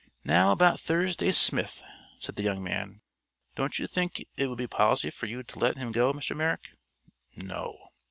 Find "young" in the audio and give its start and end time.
2.41-2.63